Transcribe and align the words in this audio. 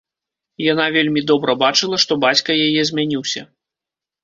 Яна 0.71 0.85
вельмі 0.95 1.21
добра 1.33 1.55
бачыла, 1.65 2.01
што 2.05 2.19
бацька 2.25 2.59
яе 2.65 2.81
змяніўся. 2.93 3.41